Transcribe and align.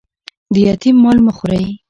د 0.53 0.55
یتیم 0.67 0.95
مال 1.03 1.17
مه 1.25 1.31
خورئ 1.37 1.65